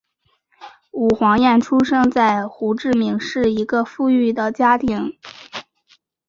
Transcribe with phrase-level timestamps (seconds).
[0.93, 5.15] 武黄燕出生在胡志明市一个富裕的家庭。